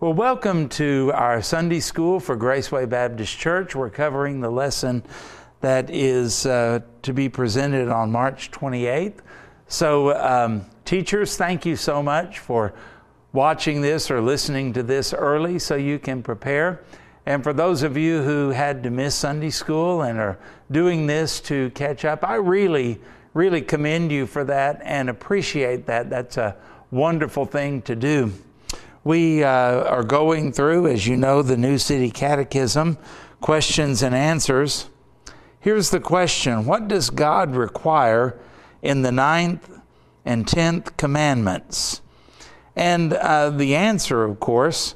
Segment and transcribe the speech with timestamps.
[0.00, 3.74] Well, welcome to our Sunday School for Graceway Baptist Church.
[3.74, 5.02] We're covering the lesson
[5.60, 9.16] that is uh, to be presented on March 28th.
[9.66, 12.74] So, um, teachers, thank you so much for
[13.32, 16.84] watching this or listening to this early so you can prepare.
[17.26, 20.38] And for those of you who had to miss Sunday school and are
[20.70, 23.00] doing this to catch up, I really,
[23.34, 26.08] really commend you for that and appreciate that.
[26.08, 26.54] That's a
[26.92, 28.32] wonderful thing to do.
[29.08, 32.98] We uh, are going through, as you know, the New City Catechism,
[33.40, 34.90] questions and answers.
[35.58, 38.38] Here's the question What does God require
[38.82, 39.70] in the ninth
[40.26, 42.02] and tenth commandments?
[42.76, 44.94] And uh, the answer, of course,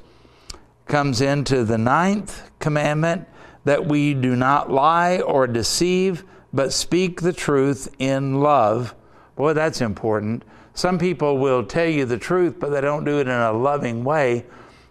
[0.85, 3.27] comes into the ninth commandment
[3.65, 6.23] that we do not lie or deceive,
[6.53, 8.95] but speak the truth in love.
[9.37, 10.45] Boy, that's important.
[10.75, 14.05] Some people will tell you the truth, but they don't do it in a loving
[14.05, 14.47] way,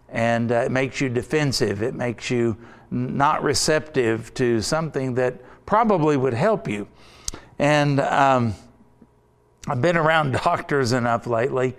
[0.09, 1.81] and uh, it makes you defensive.
[1.81, 2.57] It makes you
[2.91, 6.87] not receptive to something that probably would help you.
[7.57, 8.53] And um,
[9.67, 11.75] I've been around doctors enough lately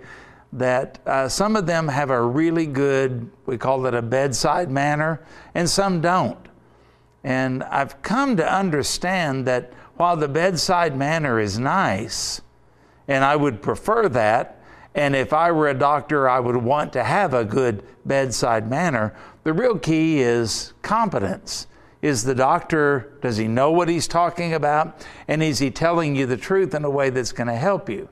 [0.53, 5.25] that uh, some of them have a really good, we call it a bedside manner,
[5.55, 6.37] and some don't.
[7.23, 12.41] And I've come to understand that while the bedside manner is nice,
[13.07, 14.59] and I would prefer that.
[14.95, 19.15] And if I were a doctor, I would want to have a good bedside manner.
[19.43, 21.67] The real key is competence.
[22.01, 25.05] Is the doctor, does he know what he's talking about?
[25.27, 28.09] And is he telling you the truth in a way that's going to help you?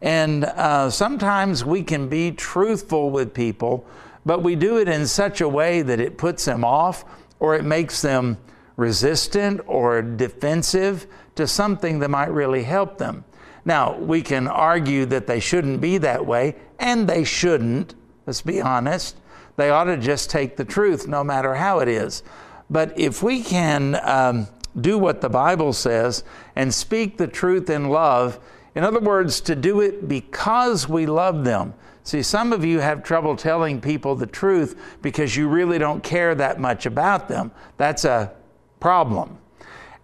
[0.00, 3.86] And uh, sometimes we can be truthful with people,
[4.26, 7.04] but we do it in such a way that it puts them off
[7.38, 8.38] or it makes them
[8.76, 11.06] resistant or defensive
[11.36, 13.24] to something that might really help them.
[13.64, 17.94] Now, we can argue that they shouldn't be that way, and they shouldn't,
[18.26, 19.16] let's be honest.
[19.56, 22.22] They ought to just take the truth, no matter how it is.
[22.68, 24.48] But if we can um,
[24.80, 26.24] do what the Bible says
[26.56, 28.38] and speak the truth in love,
[28.74, 31.74] in other words, to do it because we love them.
[32.02, 36.34] See, some of you have trouble telling people the truth because you really don't care
[36.34, 37.50] that much about them.
[37.76, 38.32] That's a
[38.78, 39.38] problem.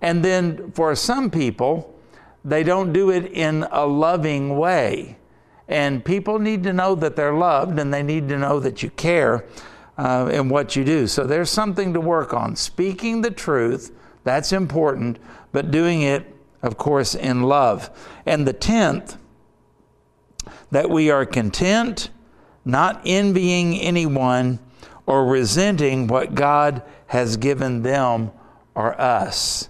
[0.01, 1.95] And then for some people,
[2.45, 5.17] they don't do it in a loving way.
[5.69, 8.91] And people need to know that they're loved and they need to know that you
[8.91, 9.45] care
[9.97, 11.07] uh, in what you do.
[11.07, 12.57] So there's something to work on.
[12.57, 15.19] Speaking the truth, that's important,
[15.53, 17.91] but doing it, of course, in love.
[18.27, 19.17] And the tenth,
[20.71, 22.11] that we are content,
[22.65, 24.59] not envying anyone
[25.07, 28.31] or resenting what God has given them
[28.75, 29.70] or us.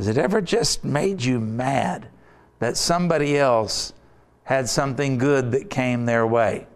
[0.00, 2.08] Has it ever just made you mad
[2.58, 3.92] that somebody else
[4.44, 6.66] had something good that came their way?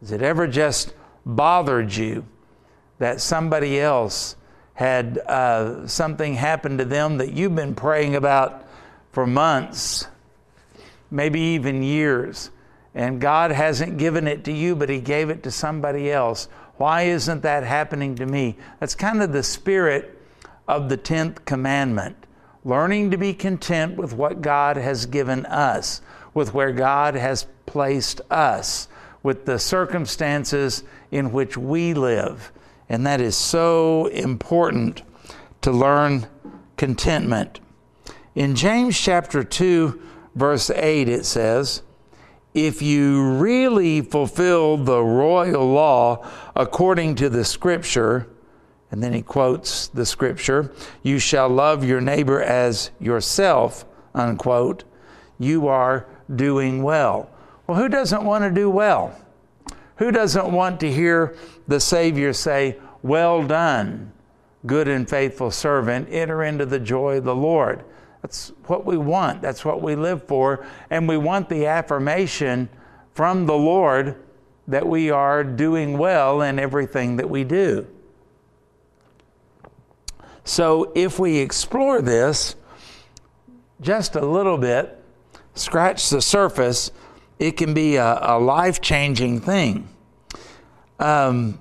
[0.00, 0.92] Has it ever just
[1.24, 2.26] bothered you
[2.98, 4.34] that somebody else
[4.74, 8.66] had uh, something happen to them that you've been praying about
[9.12, 10.08] for months,
[11.08, 12.50] maybe even years,
[12.96, 16.48] and God hasn't given it to you, but He gave it to somebody else?
[16.78, 18.56] Why isn't that happening to me?
[18.80, 20.20] That's kind of the spirit
[20.66, 22.25] of the 10th commandment
[22.66, 26.02] learning to be content with what God has given us,
[26.34, 28.88] with where God has placed us,
[29.22, 30.82] with the circumstances
[31.12, 32.50] in which we live.
[32.88, 35.02] And that is so important
[35.62, 36.26] to learn
[36.76, 37.60] contentment.
[38.34, 40.02] In James chapter 2,
[40.34, 41.82] verse 8, it says,
[42.52, 48.26] If you really fulfill the royal law according to the scripture,
[48.90, 54.84] and then he quotes the scripture, you shall love your neighbor as yourself, unquote.
[55.38, 57.28] You are doing well.
[57.66, 59.18] Well, who doesn't want to do well?
[59.96, 61.36] Who doesn't want to hear
[61.66, 64.12] the Savior say, Well done,
[64.66, 67.84] good and faithful servant, enter into the joy of the Lord?
[68.22, 69.42] That's what we want.
[69.42, 70.66] That's what we live for.
[70.90, 72.68] And we want the affirmation
[73.14, 74.16] from the Lord
[74.68, 77.86] that we are doing well in everything that we do.
[80.46, 82.54] So, if we explore this
[83.80, 84.96] just a little bit,
[85.56, 86.92] scratch the surface,
[87.40, 89.88] it can be a, a life changing thing.
[91.00, 91.60] Um,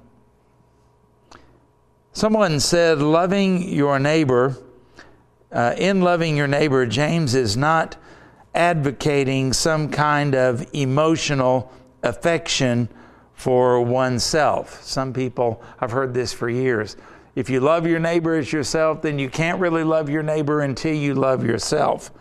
[2.13, 4.55] someone said, loving your neighbor,
[5.51, 7.97] uh, in loving your neighbor, James is not
[8.53, 11.73] advocating some kind of emotional
[12.03, 12.87] affection
[13.33, 14.83] for oneself.
[14.83, 16.95] Some people, I've heard this for years
[17.35, 20.95] if you love your neighbor as yourself, then you can't really love your neighbor until
[20.95, 22.11] you love yourself.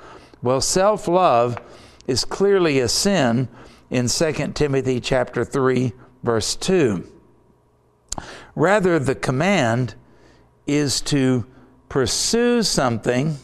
[0.43, 1.58] Well, self love
[2.06, 3.49] is clearly a sin
[3.90, 5.93] in 2 Timothy chapter 3
[6.25, 7.06] verse 2.
[8.56, 9.94] Rather, the command
[10.66, 11.46] is to
[11.88, 13.37] pursue something,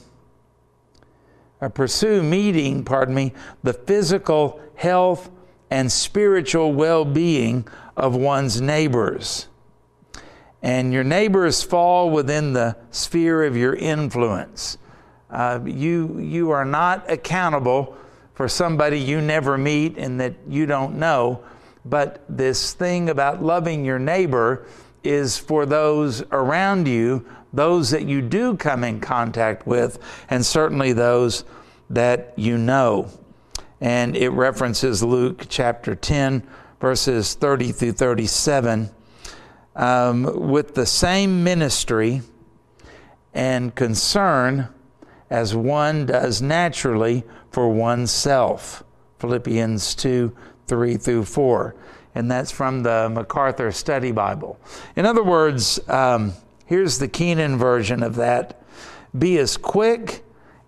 [1.61, 3.33] or pursue meeting, pardon me,
[3.63, 5.31] the physical health
[5.71, 9.47] and spiritual well being of one's neighbors.
[10.63, 14.77] And your neighbors fall within the sphere of your influence.
[15.31, 17.97] Uh, you, you are not accountable
[18.35, 21.43] for somebody you never meet and that you don't know.
[21.85, 24.67] But this thing about loving your neighbor
[25.03, 29.99] is for those around you, those that you do come in contact with,
[30.29, 31.45] and certainly those
[31.89, 33.09] that you know.
[33.81, 36.47] And it references Luke chapter 10,
[36.81, 38.91] verses 30 through 37,
[39.81, 42.21] um, with the same ministry
[43.33, 44.69] and concern
[45.31, 48.85] as one does naturally for oneself.
[49.19, 50.37] Philippians 2
[50.67, 51.75] 3 through 4.
[52.15, 54.59] And that's from the MacArthur Study Bible.
[54.97, 56.35] In other words, um,
[56.67, 58.63] here's the Keenan version of that
[59.19, 60.23] Be as quick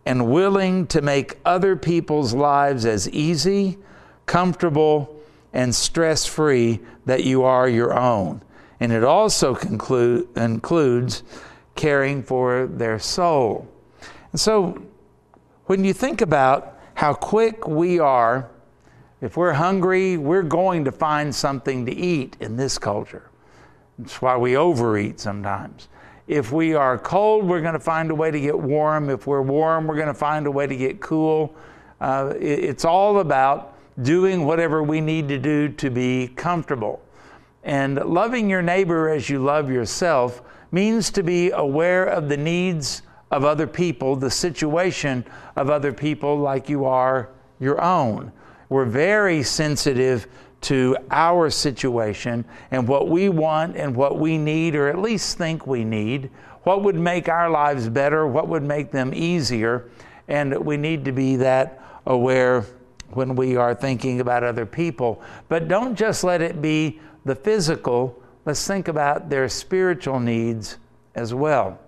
[0.06, 3.78] and willing to make other people's lives as easy,
[4.24, 5.20] comfortable,
[5.52, 8.42] and stress free that you are your own.
[8.82, 11.22] And it also conclude, includes
[11.76, 13.68] caring for their soul.
[14.32, 14.82] And so,
[15.66, 18.50] when you think about how quick we are,
[19.20, 23.30] if we're hungry, we're going to find something to eat in this culture.
[24.00, 25.86] That's why we overeat sometimes.
[26.26, 29.10] If we are cold, we're going to find a way to get warm.
[29.10, 31.54] If we're warm, we're going to find a way to get cool.
[32.00, 37.00] Uh, it, it's all about doing whatever we need to do to be comfortable.
[37.64, 40.42] And loving your neighbor as you love yourself
[40.72, 45.24] means to be aware of the needs of other people, the situation
[45.56, 47.30] of other people, like you are
[47.60, 48.32] your own.
[48.68, 50.26] We're very sensitive
[50.62, 55.66] to our situation and what we want and what we need, or at least think
[55.66, 56.30] we need,
[56.62, 59.88] what would make our lives better, what would make them easier.
[60.28, 62.64] And we need to be that aware
[63.10, 65.22] when we are thinking about other people.
[65.48, 70.78] But don't just let it be the physical, let's think about their spiritual needs
[71.14, 71.78] as well.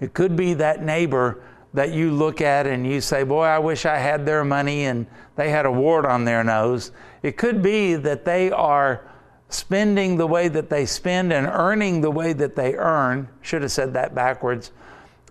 [0.00, 1.42] It could be that neighbor
[1.74, 5.06] that you look at and you say, Boy, I wish I had their money and
[5.36, 6.90] they had a wart on their nose.
[7.22, 9.06] It could be that they are
[9.48, 13.28] spending the way that they spend and earning the way that they earn.
[13.42, 14.72] Should have said that backwards.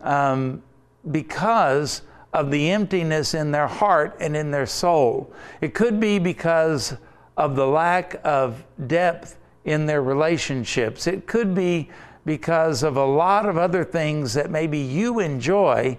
[0.01, 0.63] Um,
[1.11, 2.03] because
[2.33, 5.33] of the emptiness in their heart and in their soul.
[5.61, 6.95] It could be because
[7.39, 11.07] of the lack of depth in their relationships.
[11.07, 11.89] It could be
[12.25, 15.97] because of a lot of other things that maybe you enjoy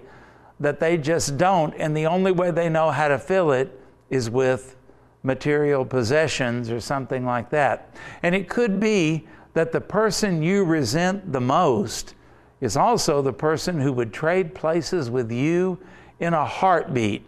[0.59, 4.29] that they just don't, and the only way they know how to fill it is
[4.29, 4.75] with
[5.23, 7.95] material possessions or something like that.
[8.21, 12.13] And it could be that the person you resent the most
[12.61, 15.79] is also the person who would trade places with you
[16.19, 17.27] in a heartbeat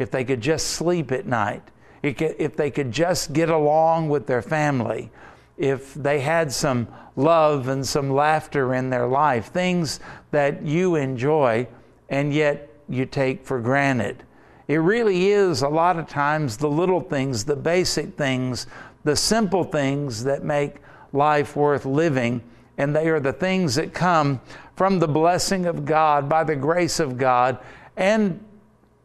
[0.00, 1.62] if they could just sleep at night,
[2.02, 5.10] if they could just get along with their family,
[5.56, 10.00] if they had some love and some laughter in their life, things
[10.30, 11.66] that you enjoy
[12.08, 14.22] and yet you take for granted.
[14.68, 18.66] It really is a lot of times the little things, the basic things,
[19.04, 20.76] the simple things that make
[21.12, 22.42] life worth living.
[22.78, 24.40] And they are the things that come
[24.76, 27.58] from the blessing of God, by the grace of God,
[27.96, 28.42] and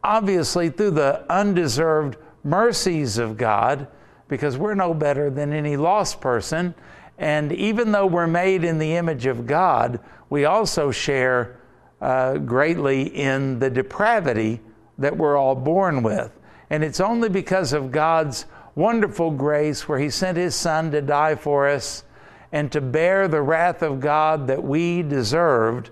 [0.02, 3.88] obviously through the undeserved mercies of God,
[4.28, 6.74] because we're no better than any lost person.
[7.18, 11.58] And even though we're made in the image of God, we also share
[12.00, 14.60] uh, greatly in the depravity
[14.98, 16.32] that we're all born with.
[16.70, 21.34] And it's only because of God's wonderful grace, where He sent His Son to die
[21.34, 22.04] for us
[22.52, 25.90] and to bear the wrath of God that we deserved,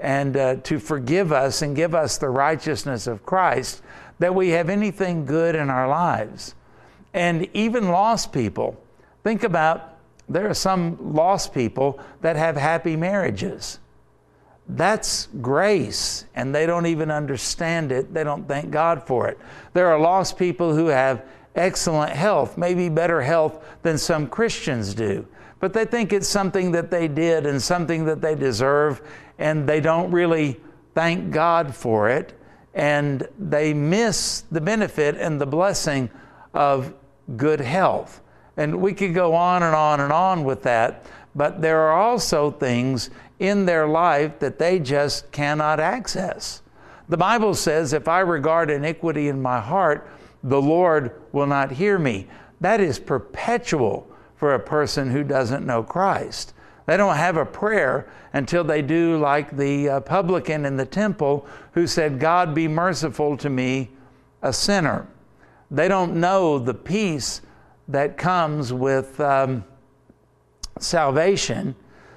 [0.00, 3.82] and uh, to forgive us and give us the righteousness of Christ,
[4.20, 6.54] that we have anything good in our lives.
[7.12, 8.80] And even lost people.
[9.24, 9.96] Think about
[10.28, 13.80] there are some lost people that have happy marriages.
[14.68, 18.14] That's grace, and they don't even understand it.
[18.14, 19.38] They don't thank God for it.
[19.72, 21.24] There are lost people who have
[21.56, 25.26] excellent health, maybe better health than some Christians do,
[25.58, 29.02] but they think it's something that they did and something that they deserve,
[29.38, 30.60] and they don't really
[30.94, 32.34] thank God for it,
[32.74, 36.10] and they miss the benefit and the blessing
[36.54, 36.94] of
[37.36, 38.20] good health.
[38.56, 42.50] And we could go on and on and on with that, but there are also
[42.50, 46.62] things in their life that they just cannot access.
[47.08, 50.08] The Bible says, If I regard iniquity in my heart,
[50.42, 52.28] the Lord will not hear me.
[52.60, 56.54] That is perpetual for a person who doesn't know Christ.
[56.90, 61.46] They don't have a prayer until they do like the uh, publican in the temple
[61.70, 63.90] who said, God be merciful to me,
[64.42, 65.06] a sinner.
[65.70, 67.42] They don't know the peace
[67.86, 69.62] that comes with um,
[70.80, 71.76] salvation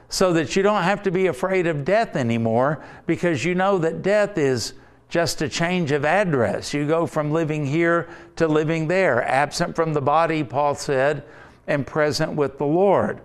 [0.10, 4.02] so that you don't have to be afraid of death anymore because you know that
[4.02, 4.74] death is
[5.08, 6.74] just a change of address.
[6.74, 11.26] You go from living here to living there, absent from the body, Paul said,
[11.68, 13.22] and present with the Lord.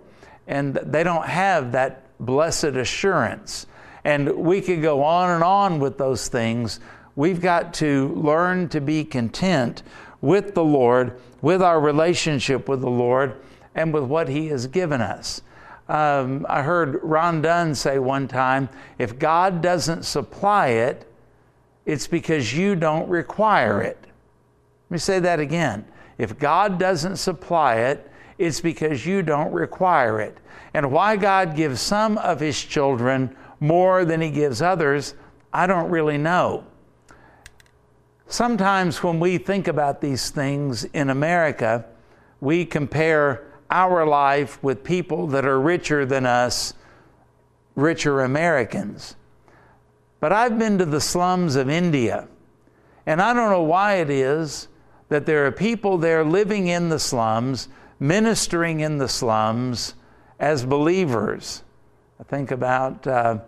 [0.49, 3.67] And they don't have that blessed assurance.
[4.03, 6.81] And we could go on and on with those things.
[7.15, 9.83] We've got to learn to be content
[10.19, 13.35] with the Lord, with our relationship with the Lord,
[13.75, 15.41] and with what He has given us.
[15.87, 21.05] Um, I heard Ron Dunn say one time if God doesn't supply it,
[21.85, 23.97] it's because you don't require it.
[24.01, 25.85] Let me say that again.
[26.17, 28.08] If God doesn't supply it,
[28.39, 30.37] it's because you don't require it.
[30.73, 35.13] And why God gives some of His children more than He gives others,
[35.53, 36.63] I don't really know.
[38.27, 41.85] Sometimes when we think about these things in America,
[42.39, 46.73] we compare our life with people that are richer than us,
[47.75, 49.15] richer Americans.
[50.19, 52.27] But I've been to the slums of India,
[53.05, 54.67] and I don't know why it is
[55.09, 57.67] that there are people there living in the slums,
[57.99, 59.95] ministering in the slums
[60.39, 61.63] as believers.
[62.19, 63.39] I think about uh,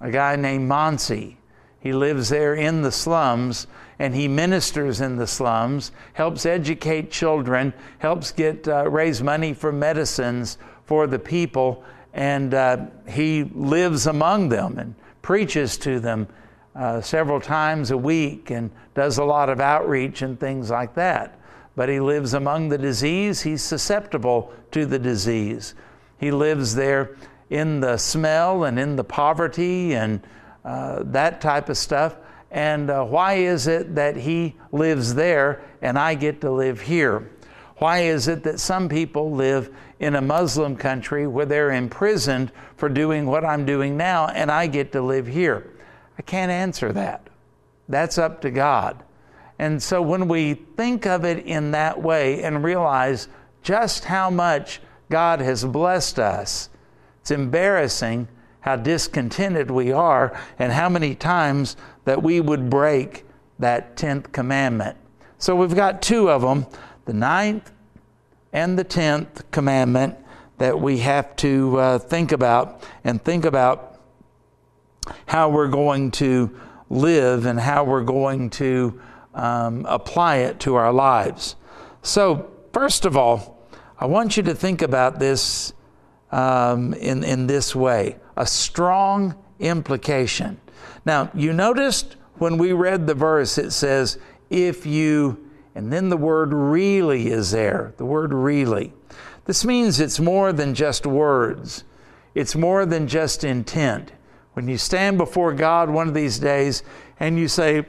[0.00, 1.36] a guy named Monsi.
[1.80, 3.66] He lives there in the slums
[3.98, 9.72] and he ministers in the slums, helps educate children, helps get uh, raise money for
[9.72, 11.82] medicines for the people,
[12.14, 16.28] and uh, he lives among them and preaches to them
[16.76, 21.38] uh, several times a week and does a lot of outreach and things like that.
[21.78, 25.76] But he lives among the disease, he's susceptible to the disease.
[26.18, 27.16] He lives there
[27.50, 30.20] in the smell and in the poverty and
[30.64, 32.16] uh, that type of stuff.
[32.50, 37.30] And uh, why is it that he lives there and I get to live here?
[37.76, 42.88] Why is it that some people live in a Muslim country where they're imprisoned for
[42.88, 45.70] doing what I'm doing now and I get to live here?
[46.18, 47.28] I can't answer that.
[47.88, 49.04] That's up to God.
[49.58, 53.28] And so when we think of it in that way and realize
[53.62, 56.70] just how much God has blessed us,
[57.20, 58.28] it's embarrassing
[58.60, 63.24] how discontented we are and how many times that we would break
[63.58, 64.96] that 10th commandment.
[65.38, 66.66] So we've got two of them
[67.04, 67.72] the ninth
[68.52, 70.16] and the 10th commandment
[70.58, 74.00] that we have to uh, think about and think about
[75.26, 76.54] how we're going to
[76.90, 79.00] live and how we're going to
[79.34, 81.56] um, apply it to our lives.
[82.02, 83.58] So, first of all,
[83.98, 85.72] I want you to think about this
[86.30, 90.60] um, in, in this way a strong implication.
[91.04, 94.18] Now, you noticed when we read the verse, it says,
[94.48, 98.92] if you, and then the word really is there, the word really.
[99.44, 101.84] This means it's more than just words,
[102.34, 104.12] it's more than just intent.
[104.52, 106.82] When you stand before God one of these days
[107.18, 107.86] and you say,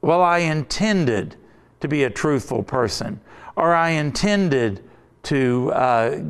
[0.00, 1.36] Well, I intended
[1.80, 3.20] to be a truthful person,
[3.56, 4.82] or I intended
[5.24, 6.20] to uh,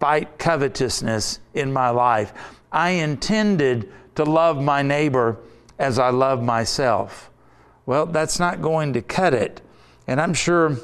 [0.00, 2.32] fight covetousness in my life.
[2.70, 5.38] I intended to love my neighbor
[5.78, 7.30] as I love myself.
[7.86, 9.60] Well, that's not going to cut it.
[10.06, 10.76] And I'm sure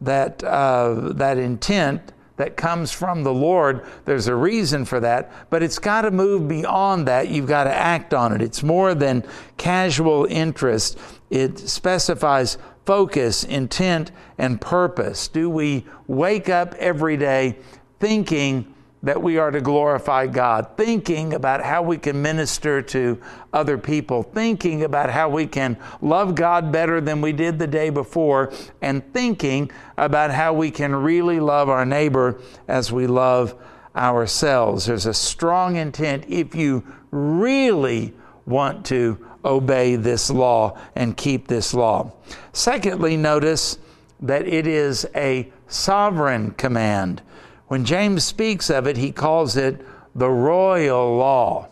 [0.00, 5.62] that uh, that intent that comes from the Lord, there's a reason for that, but
[5.62, 7.28] it's got to move beyond that.
[7.28, 8.40] You've got to act on it.
[8.40, 9.24] It's more than
[9.58, 10.98] casual interest,
[11.30, 15.28] it specifies focus, intent, and purpose.
[15.28, 17.56] Do we wake up every day
[18.00, 23.18] thinking that we are to glorify God, thinking about how we can minister to
[23.52, 27.88] other people, thinking about how we can love God better than we did the day
[27.88, 33.54] before, and thinking about how we can really love our neighbor as we love
[33.96, 34.86] ourselves.
[34.86, 38.12] There's a strong intent if you really
[38.44, 42.12] want to obey this law and keep this law.
[42.52, 43.78] Secondly, notice
[44.20, 47.22] that it is a sovereign command.
[47.68, 51.68] When James speaks of it, he calls it the royal law.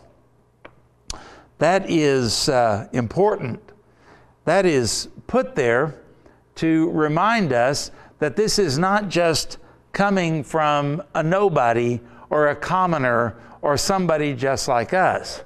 [1.57, 3.59] That is uh, important.
[4.45, 5.95] That is put there
[6.55, 9.57] to remind us that this is not just
[9.91, 11.99] coming from a nobody
[12.29, 15.43] or a commoner or somebody just like us.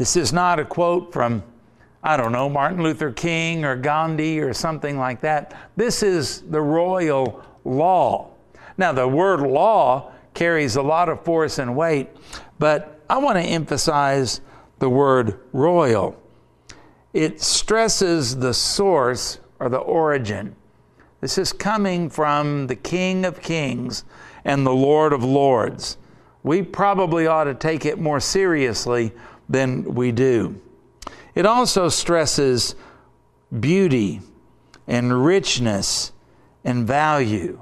[0.00, 1.42] This is not a quote from,
[2.02, 5.54] I don't know, Martin Luther King or Gandhi or something like that.
[5.76, 8.30] This is the royal law.
[8.78, 12.08] Now, the word law carries a lot of force and weight,
[12.58, 14.40] but I want to emphasize
[14.78, 16.18] the word royal.
[17.12, 20.56] It stresses the source or the origin.
[21.20, 24.04] This is coming from the King of Kings
[24.46, 25.98] and the Lord of Lords.
[26.42, 29.12] We probably ought to take it more seriously
[29.50, 30.58] than we do.
[31.34, 32.74] It also stresses
[33.58, 34.22] beauty
[34.86, 36.12] and richness
[36.64, 37.60] and value.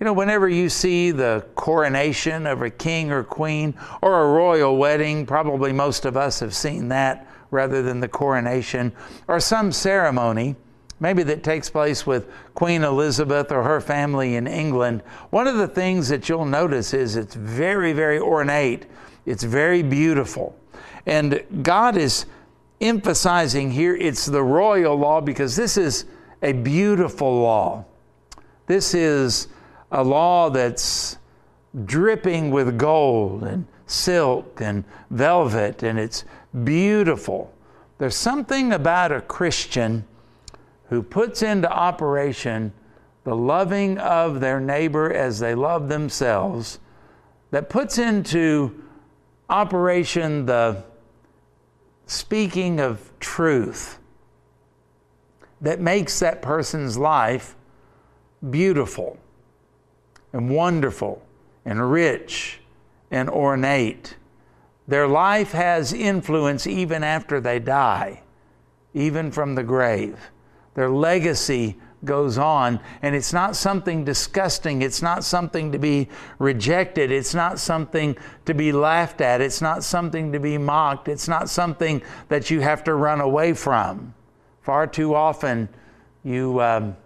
[0.00, 4.78] You know, whenever you see the coronation of a king or queen or a royal
[4.78, 8.92] wedding, probably most of us have seen that rather than the coronation,
[9.26, 10.54] or some ceremony,
[11.00, 15.66] maybe that takes place with Queen Elizabeth or her family in England, one of the
[15.66, 18.86] things that you'll notice is it's very, very ornate.
[19.26, 20.56] It's very beautiful.
[21.06, 22.26] And God is
[22.80, 26.06] emphasizing here it's the royal law because this is
[26.42, 27.84] a beautiful law.
[28.66, 29.48] This is
[29.92, 31.18] a law that's
[31.84, 36.24] dripping with gold and silk and velvet, and it's
[36.64, 37.52] beautiful.
[37.98, 40.04] There's something about a Christian
[40.88, 42.72] who puts into operation
[43.24, 46.78] the loving of their neighbor as they love themselves,
[47.50, 48.82] that puts into
[49.48, 50.82] operation the
[52.10, 54.00] speaking of truth
[55.60, 57.54] that makes that person's life
[58.50, 59.16] beautiful
[60.32, 61.24] and wonderful
[61.64, 62.58] and rich
[63.12, 64.16] and ornate.
[64.88, 68.22] Their life has influence even after they die,
[68.92, 70.32] even from the grave.
[70.74, 74.82] Their legacy goes on, and it's not something disgusting.
[74.82, 77.12] It's not something to be rejected.
[77.12, 78.16] It's not something
[78.46, 79.40] to be laughed at.
[79.40, 81.08] It's not something to be mocked.
[81.08, 84.14] It's not something that you have to run away from.
[84.62, 85.68] Far too often,
[86.24, 86.96] you um,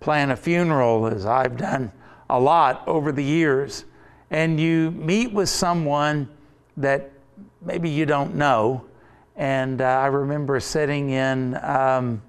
[0.00, 1.92] plan a funeral, as I've done
[2.30, 3.84] a lot over the years,
[4.30, 6.28] and you meet with someone
[6.76, 7.10] that
[7.62, 8.84] maybe you don't know.
[9.36, 12.22] And uh, I remember sitting in um,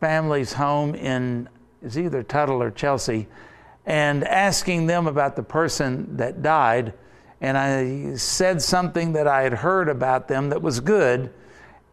[0.00, 1.48] family's home in
[1.82, 3.28] is either Tuttle or Chelsea,
[3.86, 6.92] and asking them about the person that died.
[7.40, 11.32] And I said something that I had heard about them that was good,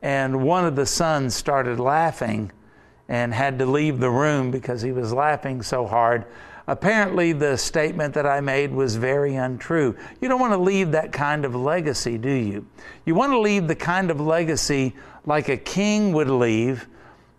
[0.01, 2.51] and one of the sons started laughing
[3.07, 6.25] and had to leave the room because he was laughing so hard.
[6.67, 9.95] Apparently, the statement that I made was very untrue.
[10.19, 12.67] You don't want to leave that kind of legacy, do you?
[13.05, 14.93] You want to leave the kind of legacy
[15.25, 16.87] like a king would leave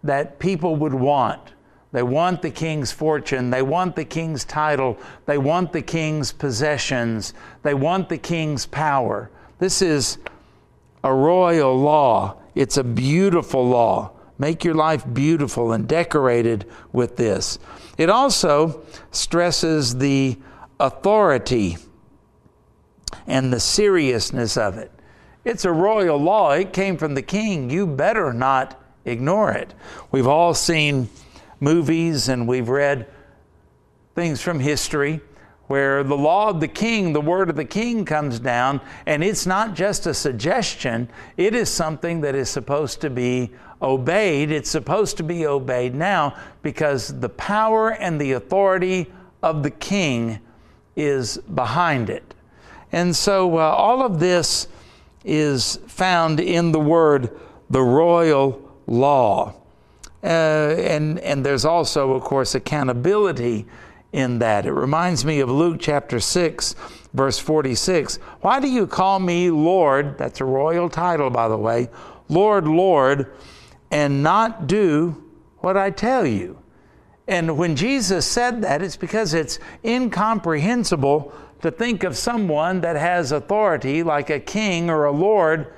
[0.02, 1.52] that people would want.
[1.90, 3.50] They want the king's fortune.
[3.50, 4.98] They want the king's title.
[5.26, 7.32] They want the king's possessions.
[7.62, 9.30] They want the king's power.
[9.58, 10.18] This is
[11.02, 12.36] a royal law.
[12.54, 14.12] It's a beautiful law.
[14.38, 17.58] Make your life beautiful and decorated with this.
[17.96, 20.38] It also stresses the
[20.78, 21.78] authority
[23.26, 24.92] and the seriousness of it.
[25.44, 27.70] It's a royal law, it came from the king.
[27.70, 28.77] You better not
[29.08, 29.74] ignore it.
[30.10, 31.08] We've all seen
[31.60, 33.06] movies and we've read
[34.14, 35.20] things from history
[35.68, 39.46] where the law of the king, the word of the king comes down, and it's
[39.46, 43.50] not just a suggestion, it is something that is supposed to be
[43.82, 44.50] obeyed.
[44.50, 50.40] It's supposed to be obeyed now because the power and the authority of the king
[50.96, 52.34] is behind it.
[52.90, 54.68] And so uh, all of this
[55.24, 59.54] is found in the word the royal law.
[60.22, 63.66] Uh, and, and there's also, of course, accountability
[64.12, 64.66] in that.
[64.66, 66.74] It reminds me of Luke chapter 6,
[67.14, 68.16] verse 46.
[68.40, 70.18] Why do you call me Lord?
[70.18, 71.88] That's a royal title, by the way.
[72.28, 73.32] Lord, Lord,
[73.90, 75.22] and not do
[75.58, 76.58] what I tell you.
[77.28, 83.32] And when Jesus said that, it's because it's incomprehensible to think of someone that has
[83.32, 85.72] authority like a king or a lord,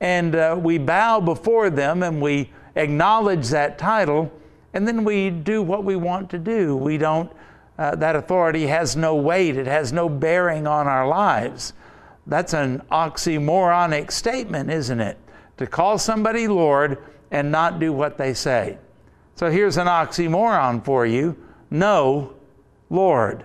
[0.00, 4.32] and uh, we bow before them and we acknowledge that title,
[4.72, 6.76] and then we do what we want to do.
[6.76, 7.30] We don't
[7.80, 11.72] uh, that authority has no weight, it has no bearing on our lives.
[12.26, 15.16] That's an oxymoronic statement, isn't it?
[15.56, 16.98] To call somebody Lord
[17.30, 18.76] and not do what they say.
[19.34, 21.36] So here's an oxymoron for you
[21.70, 22.34] no,
[22.90, 23.44] Lord.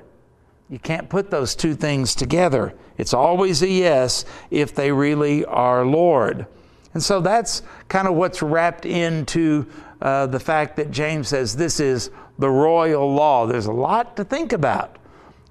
[0.69, 2.73] You can't put those two things together.
[2.97, 6.47] It's always a yes if they really are Lord.
[6.93, 9.67] And so that's kind of what's wrapped into
[10.01, 13.45] uh, the fact that James says this is the royal law.
[13.45, 14.97] There's a lot to think about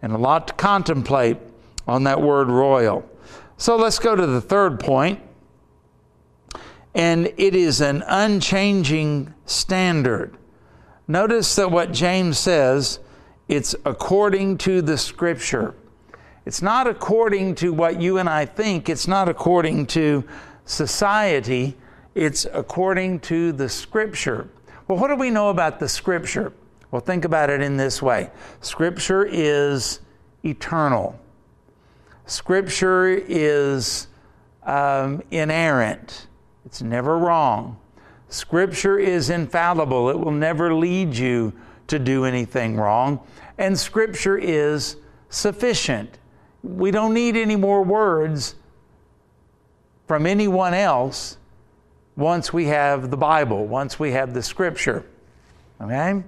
[0.01, 1.39] and a lot to contemplate
[1.87, 3.09] on that word royal.
[3.57, 5.21] So let's go to the third point.
[6.95, 10.37] And it is an unchanging standard.
[11.09, 13.01] Notice that what James says,
[13.49, 15.75] it's according to the scripture.
[16.47, 20.25] It's not according to what you and I think, it's not according to
[20.67, 21.77] society,
[22.15, 24.49] it's according to the scripture.
[24.87, 26.53] Well, what do we know about the scripture?
[26.91, 28.31] Well, think about it in this way
[28.61, 30.01] Scripture is
[30.45, 31.19] eternal,
[32.27, 34.09] Scripture is
[34.65, 36.29] um, inerrant,
[36.67, 37.79] it's never wrong.
[38.29, 41.53] Scripture is infallible, it will never lead you
[41.87, 43.21] to do anything wrong.
[43.59, 44.97] And Scripture is
[45.31, 46.19] sufficient.
[46.65, 48.55] We don't need any more words
[50.09, 51.37] from anyone else
[52.17, 55.05] once we have the Bible, once we have the Scripture.
[55.81, 56.23] Okay?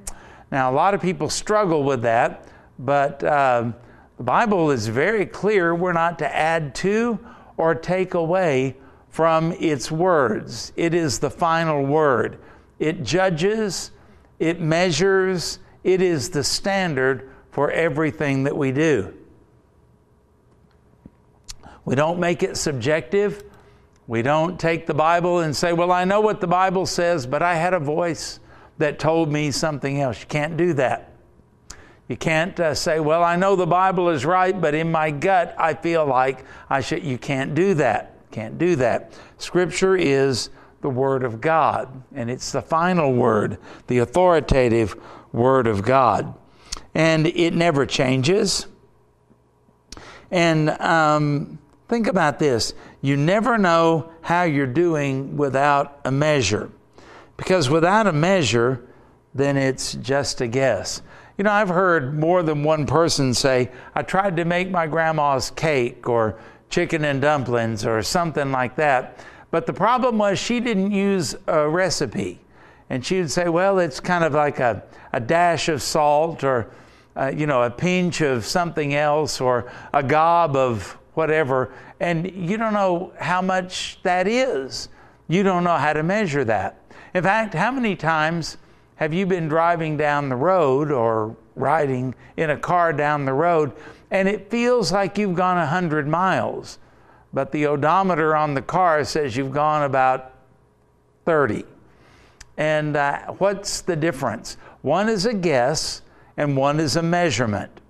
[0.53, 2.45] Now, a lot of people struggle with that,
[2.79, 3.73] but uh,
[4.19, 7.19] the Bible is very clear we're not to add to
[7.57, 8.77] or take away
[9.09, 10.73] from its words.
[10.77, 12.39] It is the final word.
[12.79, 13.93] It judges,
[14.39, 19.16] it measures, it is the standard for everything that we do.
[21.87, 23.45] We don't make it subjective.
[24.09, 27.43] We don't take the Bible and say, Well, I know what the Bible says, but
[27.43, 28.41] I had a voice
[28.79, 30.21] that told me something else.
[30.21, 31.13] You can't do that.
[32.09, 35.55] You can't uh, say, Well, I know the Bible is right, but in my gut,
[35.59, 37.05] I feel like I should.
[37.05, 38.31] You can't do that.
[38.33, 39.13] Can't do that.
[39.39, 40.51] Scripture is
[40.83, 45.01] the Word of God, and it's the final Word, the authoritative
[45.33, 46.35] Word of God.
[46.95, 48.67] And it never changes.
[50.31, 56.71] And um, think about this you never know how you're doing without a measure.
[57.37, 58.85] Because without a measure,
[59.35, 61.03] then it's just a guess.
[61.37, 65.51] You know, I've heard more than one person say, I tried to make my grandma's
[65.51, 69.25] cake, or chicken and dumplings or something like that.
[69.51, 72.41] But the problem was she didn't use a recipe.
[72.91, 76.71] And she would say, well, it's kind of like a, a dash of salt or,
[77.17, 81.73] uh, you know, a pinch of something else or a gob of whatever.
[82.01, 84.89] And you don't know how much that is.
[85.29, 86.81] You don't know how to measure that.
[87.15, 88.59] In fact, how many times
[88.97, 93.73] have you been driving down the road or riding in a car down the road
[94.11, 96.79] and it feels like you've gone 100 miles,
[97.33, 100.33] but the odometer on the car says you've gone about
[101.25, 101.65] 30.
[102.57, 104.57] And uh, what's the difference?
[104.83, 106.03] One is a guess
[106.37, 107.81] and one is a measurement.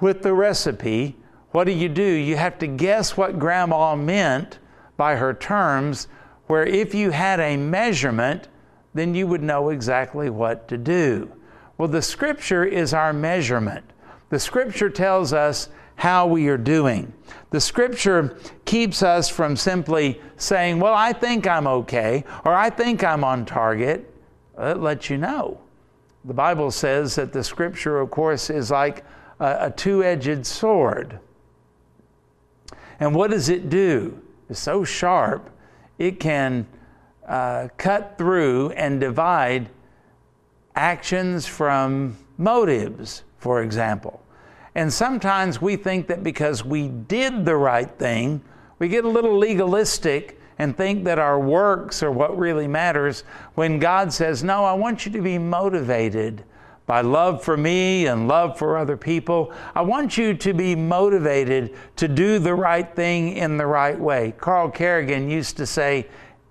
[0.00, 1.16] With the recipe,
[1.52, 2.02] what do you do?
[2.02, 4.58] You have to guess what grandma meant
[4.96, 6.08] by her terms,
[6.46, 8.48] where if you had a measurement,
[8.94, 11.32] then you would know exactly what to do.
[11.78, 13.84] Well, the scripture is our measurement.
[14.30, 17.12] The scripture tells us how we are doing.
[17.50, 23.02] The scripture keeps us from simply saying, Well, I think I'm okay, or I think
[23.02, 24.12] I'm on target.
[24.58, 25.60] It lets you know.
[26.24, 29.04] The Bible says that the scripture, of course, is like
[29.40, 31.18] a, a two edged sword.
[33.00, 34.20] And what does it do?
[34.48, 35.50] It's so sharp,
[35.98, 36.66] it can
[37.26, 39.68] uh, cut through and divide
[40.74, 44.20] actions from motives for example.
[44.74, 48.42] And sometimes we think that because we did the right thing,
[48.78, 53.78] we get a little legalistic and think that our works are what really matters when
[53.78, 56.44] God says, No, I want you to be motivated
[56.88, 59.52] by love for me and love for other people.
[59.74, 64.32] I want you to be motivated to do the right thing in the right way.
[64.38, 66.08] Carl Kerrigan used to say,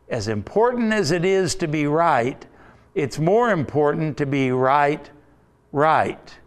[0.09, 2.45] As important as it is to be right,
[2.93, 5.09] it's more important to be right,
[5.71, 6.37] right.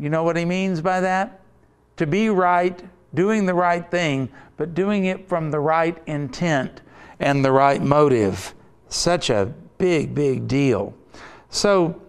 [0.00, 1.42] You know what he means by that?
[1.98, 6.80] To be right, doing the right thing, but doing it from the right intent
[7.20, 8.54] and the right motive.
[8.88, 10.94] Such a big, big deal.
[11.50, 12.00] So,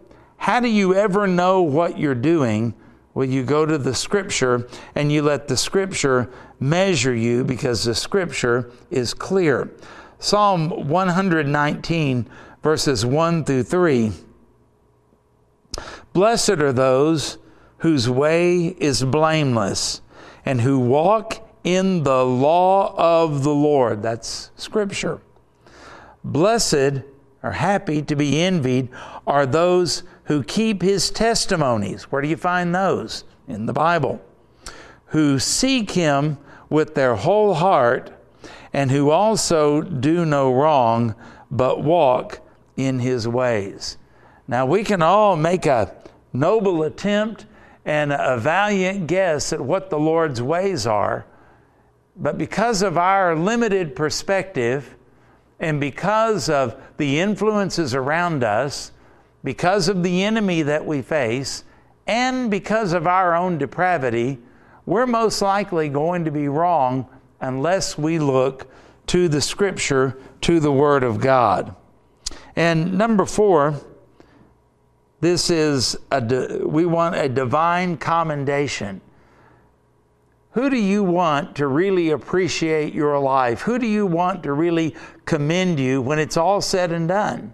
[0.44, 2.74] how do you ever know what you're doing?
[3.14, 6.30] Well, you go to the scripture and you let the scripture
[6.60, 9.72] measure you because the scripture is clear.
[10.20, 12.28] Psalm 119,
[12.62, 14.12] verses 1 through 3.
[16.12, 17.38] Blessed are those
[17.78, 20.02] whose way is blameless
[20.44, 24.04] and who walk in the law of the Lord.
[24.04, 25.22] That's scripture.
[26.22, 27.04] Blessed
[27.44, 28.90] or happy to be envied
[29.26, 32.04] are those who keep his testimonies.
[32.04, 33.24] Where do you find those?
[33.48, 34.22] In the Bible.
[35.08, 36.38] Who seek him
[36.70, 38.12] with their whole heart
[38.72, 41.14] and who also do no wrong
[41.52, 42.40] but walk
[42.76, 43.98] in his ways.
[44.48, 45.94] Now we can all make a
[46.32, 47.46] noble attempt
[47.86, 51.26] and a valiant guess at what the Lord's ways are.
[52.16, 54.96] But because of our limited perspective
[55.60, 58.93] and because of the influences around us,
[59.44, 61.64] because of the enemy that we face
[62.08, 64.38] and because of our own depravity,
[64.86, 67.08] we're most likely going to be wrong
[67.42, 68.68] unless we look
[69.08, 71.76] to the Scripture, to the Word of God.
[72.56, 73.80] And number four,
[75.22, 79.02] this is a we want a divine commendation.
[80.52, 83.62] Who do you want to really appreciate your life?
[83.62, 87.54] Who do you want to really commend you when it's all said and done?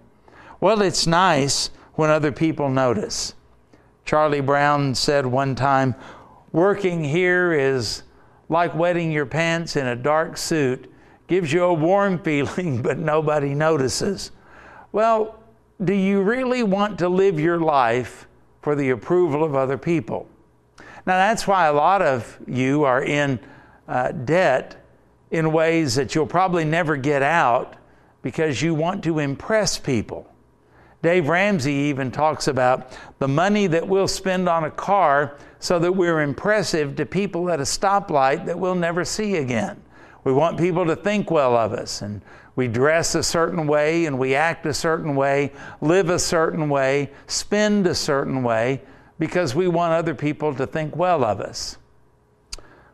[0.60, 1.70] Well, it's nice
[2.00, 3.34] when other people notice.
[4.06, 5.94] Charlie Brown said one time,
[6.50, 8.04] Working here is
[8.48, 10.90] like wetting your pants in a dark suit.
[11.26, 14.30] Gives you a warm feeling, but nobody notices.
[14.92, 15.38] Well,
[15.84, 18.26] do you really want to live your life
[18.62, 20.26] for the approval of other people?
[20.78, 23.38] Now, that's why a lot of you are in
[23.86, 24.82] uh, debt
[25.30, 27.76] in ways that you'll probably never get out
[28.22, 30.29] because you want to impress people.
[31.02, 35.92] Dave Ramsey even talks about the money that we'll spend on a car so that
[35.92, 39.80] we're impressive to people at a stoplight that we'll never see again.
[40.24, 42.20] We want people to think well of us, and
[42.56, 47.10] we dress a certain way, and we act a certain way, live a certain way,
[47.26, 48.82] spend a certain way,
[49.18, 51.78] because we want other people to think well of us.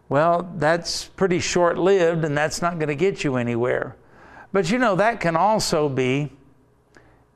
[0.09, 3.97] Well, that's pretty short lived, and that's not going to get you anywhere.
[4.53, 6.33] But you know, that can also be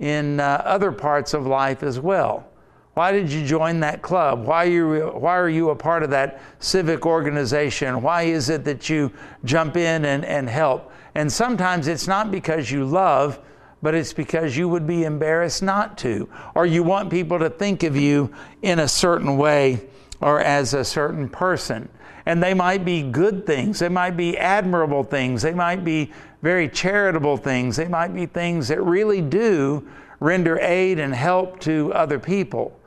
[0.00, 2.46] in uh, other parts of life as well.
[2.94, 4.44] Why did you join that club?
[4.44, 8.02] Why are, you, why are you a part of that civic organization?
[8.02, 9.12] Why is it that you
[9.44, 10.90] jump in and, and help?
[11.14, 13.38] And sometimes it's not because you love,
[13.82, 17.82] but it's because you would be embarrassed not to, or you want people to think
[17.82, 18.32] of you
[18.62, 19.88] in a certain way
[20.20, 21.88] or as a certain person.
[22.26, 26.68] And they might be good things, they might be admirable things, they might be very
[26.68, 29.87] charitable things, they might be things that really do
[30.20, 32.78] render aid and help to other people.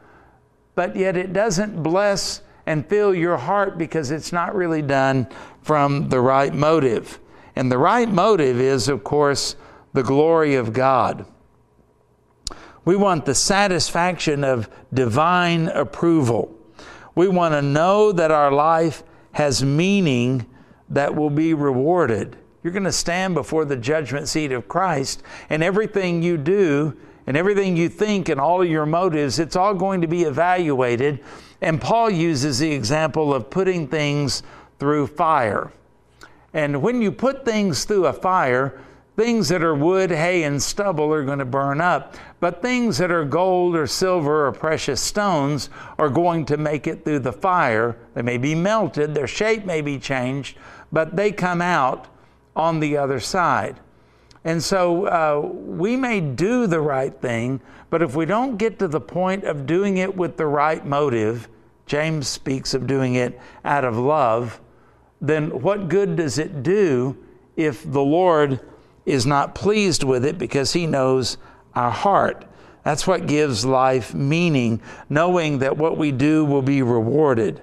[0.76, 5.28] But yet it doesn't bless and fill your heart because it's not really done
[5.62, 7.20] from the right motive.
[7.56, 9.56] And the right motive is, of course,
[9.94, 11.26] the glory of God.
[12.86, 16.54] We want the satisfaction of divine approval.
[17.16, 20.46] We want to know that our life has meaning
[20.90, 22.38] that will be rewarded.
[22.64, 27.38] You're going to stand before the judgment seat of Christ, and everything you do and
[27.38, 31.24] everything you think and all of your motives, it's all going to be evaluated.
[31.62, 34.44] And Paul uses the example of putting things
[34.80, 35.72] through fire.
[36.54, 38.80] And when you put things through a fire,
[39.16, 42.16] things that are wood, hay, and stubble are going to burn up.
[42.40, 47.06] But things that are gold or silver or precious stones are going to make it
[47.06, 47.98] through the fire.
[48.16, 50.58] They may be melted, their shape may be changed,
[50.92, 52.08] but they come out
[52.56, 53.80] on the other side.
[54.46, 58.88] And so uh, we may do the right thing, but if we don't get to
[58.88, 61.48] the point of doing it with the right motive,
[61.86, 64.60] James speaks of doing it out of love,
[65.22, 67.16] then what good does it do
[67.56, 68.60] if the Lord
[69.06, 71.38] is not pleased with it because he knows
[71.76, 72.46] our heart?
[72.84, 77.62] That's what gives life meaning, knowing that what we do will be rewarded.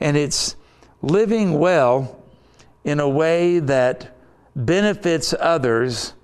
[0.00, 0.56] And it's
[1.02, 2.22] living well
[2.84, 4.16] in a way that
[4.54, 6.14] benefits others.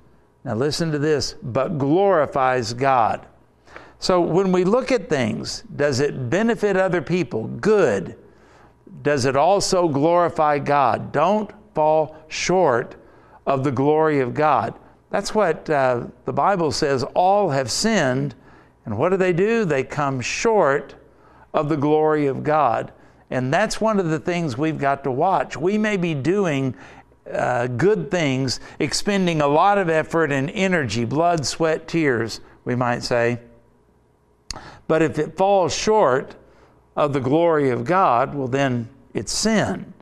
[0.45, 3.27] Now, listen to this, but glorifies God.
[3.99, 7.47] So, when we look at things, does it benefit other people?
[7.47, 8.17] Good.
[9.03, 11.13] Does it also glorify God?
[11.13, 12.97] Don't fall short
[13.47, 14.75] of the glory of God.
[15.11, 18.35] That's what uh, the Bible says all have sinned.
[18.85, 19.65] And what do they do?
[19.65, 20.95] They come short
[21.53, 22.93] of the glory of God.
[23.31, 25.57] And that's one of the things we've got to watch.
[25.57, 26.75] We may be doing
[27.31, 33.03] uh, good things, expending a lot of effort and energy, blood, sweat, tears, we might
[33.03, 33.39] say.
[34.89, 36.35] But if it falls short
[36.97, 39.93] of the glory of God, well, then it's sin.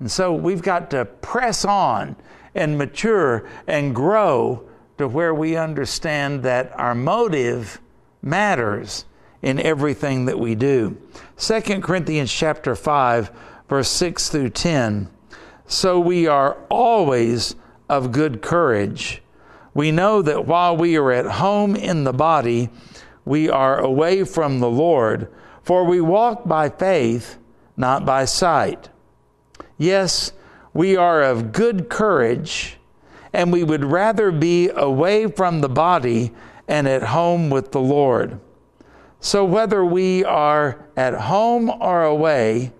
[0.00, 2.16] And so we've got to press on
[2.54, 7.80] and mature and grow to where we understand that our motive
[8.22, 9.04] matters
[9.42, 10.96] in everything that we do.
[11.38, 13.30] 2 Corinthians chapter 5
[13.68, 15.08] verse 6 through 10
[15.66, 17.56] so we are always
[17.88, 19.22] of good courage.
[19.72, 22.70] We know that while we are at home in the body,
[23.24, 25.28] we are away from the Lord,
[25.62, 27.38] for we walk by faith,
[27.76, 28.90] not by sight.
[29.78, 30.32] Yes,
[30.74, 32.76] we are of good courage,
[33.32, 36.32] and we would rather be away from the body
[36.68, 38.40] and at home with the Lord.
[39.20, 42.72] So whether we are at home or away,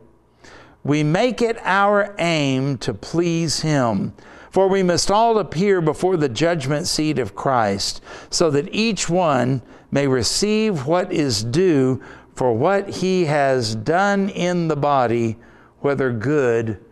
[0.82, 4.12] we make it our aim to please Him.
[4.50, 9.62] For we must all appear before the judgment seat of Christ, so that each one
[9.90, 12.02] may receive what is due
[12.34, 15.36] for what he has done in the body,
[15.80, 16.83] whether good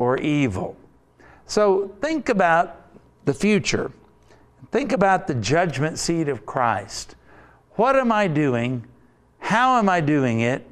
[0.00, 0.76] or evil.
[1.46, 2.86] So think about
[3.26, 3.92] the future.
[4.72, 7.14] Think about the judgment seat of Christ.
[7.72, 8.86] What am I doing?
[9.38, 10.66] How am I doing it?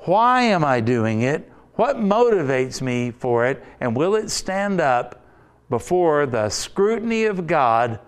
[0.00, 1.50] Why am I doing it?
[1.76, 3.64] What motivates me for it?
[3.80, 5.24] And will it stand up
[5.70, 7.98] before the scrutiny of God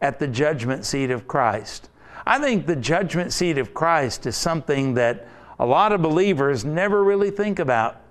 [0.00, 1.88] at the judgment seat of Christ?
[2.24, 5.26] I think the judgment seat of Christ is something that
[5.58, 8.02] a lot of believers never really think about.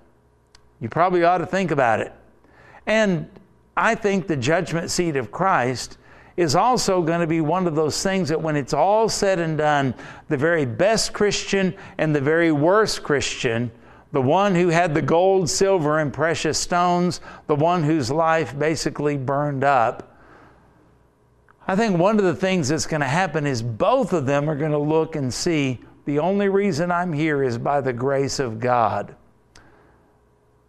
[0.80, 2.12] You probably ought to think about it.
[2.86, 3.28] And
[3.76, 5.98] I think the judgment seat of Christ
[6.36, 9.56] is also going to be one of those things that when it's all said and
[9.56, 9.94] done,
[10.28, 13.70] the very best Christian and the very worst Christian,
[14.12, 19.16] the one who had the gold, silver, and precious stones, the one whose life basically
[19.16, 20.16] burned up,
[21.68, 24.54] I think one of the things that's going to happen is both of them are
[24.54, 28.60] going to look and see the only reason I'm here is by the grace of
[28.60, 29.16] God.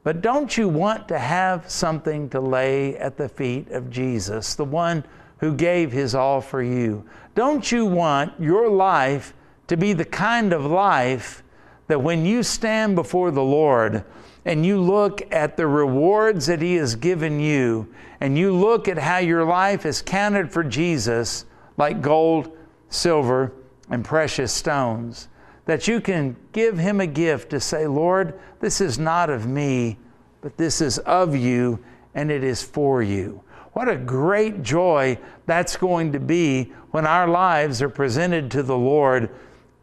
[0.08, 4.64] But don't you want to have something to lay at the feet of Jesus, the
[4.64, 5.04] one
[5.40, 7.04] who gave his all for you?
[7.36, 9.34] Don't you want your life
[9.68, 11.44] to be the kind of life
[11.88, 14.06] that when you stand before the Lord
[14.46, 18.98] and you look at the rewards that he has given you, and you look at
[18.98, 21.44] how your life is counted for Jesus
[21.76, 23.52] like gold, silver,
[23.90, 25.28] and precious stones,
[25.68, 29.98] that you can give him a gift to say, Lord, this is not of me,
[30.42, 31.84] but this is of you,
[32.16, 33.44] and it is for you.
[33.74, 38.78] What a great joy that's going to be when our lives are presented to the
[38.78, 39.30] Lord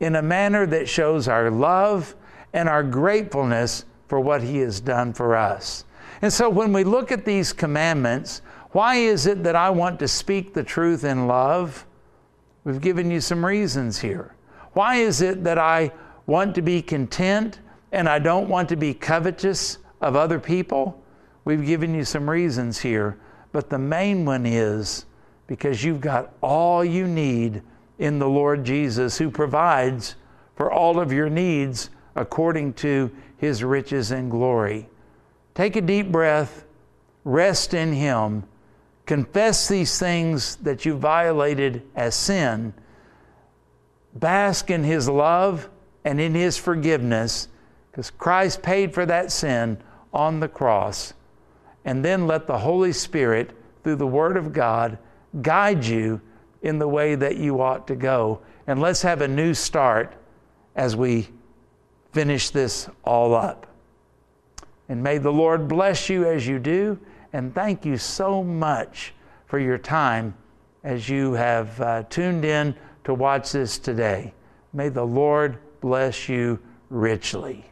[0.01, 2.17] in a manner that shows our love
[2.53, 5.85] and our gratefulness for what He has done for us.
[6.23, 8.41] And so when we look at these commandments,
[8.73, 11.87] why is it that I want to speak the truth in love?
[12.65, 14.34] We've given you some reasons here.
[14.75, 15.93] Why is it that I
[16.27, 17.61] want to be content
[17.93, 21.03] and I don't want to be covetous of other people?
[21.45, 23.19] We've given you some reasons here.
[23.53, 25.07] But the main one is
[25.47, 27.63] because you've got all you need
[27.99, 30.17] in the Lord Jesus, who provides
[30.57, 34.89] for all of your needs according to his riches and glory.
[35.55, 36.65] Take a deep breath,
[37.25, 38.45] rest in him,
[39.07, 42.75] confess these things that you violated as sin,
[44.15, 45.69] bask in his love
[46.05, 47.49] and in his forgiveness,
[47.91, 49.79] because Christ paid for that sin
[50.13, 51.15] on the cross
[51.85, 53.51] and then let the Holy Spirit,
[53.83, 54.99] through the Word of God,
[55.43, 56.21] guide you
[56.63, 58.41] in the way that you ought to go.
[58.67, 60.15] And let's have a new start
[60.75, 61.29] as we
[62.13, 63.67] finish this all up.
[64.89, 66.99] And may the Lord bless you as you do.
[67.33, 69.13] And thank you so much
[69.47, 70.35] for your time
[70.83, 72.75] as you have uh, tuned in
[73.05, 74.35] to watch this today.
[74.73, 76.59] May the Lord bless you
[76.91, 77.65] richly.